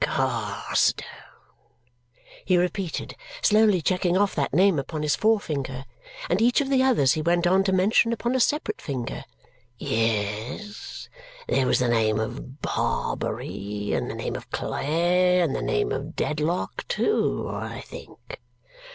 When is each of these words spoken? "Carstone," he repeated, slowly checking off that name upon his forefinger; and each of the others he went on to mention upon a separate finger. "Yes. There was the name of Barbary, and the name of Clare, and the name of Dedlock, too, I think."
"Carstone," 0.03 1.05
he 2.43 2.57
repeated, 2.57 3.15
slowly 3.43 3.83
checking 3.83 4.17
off 4.17 4.33
that 4.33 4.51
name 4.51 4.79
upon 4.79 5.03
his 5.03 5.15
forefinger; 5.15 5.85
and 6.27 6.41
each 6.41 6.59
of 6.59 6.71
the 6.71 6.81
others 6.81 7.11
he 7.13 7.21
went 7.21 7.45
on 7.45 7.63
to 7.63 7.71
mention 7.71 8.11
upon 8.11 8.33
a 8.33 8.39
separate 8.39 8.81
finger. 8.81 9.23
"Yes. 9.77 11.07
There 11.47 11.67
was 11.67 11.77
the 11.77 11.87
name 11.87 12.19
of 12.19 12.63
Barbary, 12.63 13.93
and 13.93 14.09
the 14.09 14.15
name 14.15 14.35
of 14.35 14.49
Clare, 14.49 15.43
and 15.43 15.55
the 15.55 15.61
name 15.61 15.91
of 15.91 16.15
Dedlock, 16.15 16.87
too, 16.87 17.47
I 17.53 17.81
think." 17.81 18.41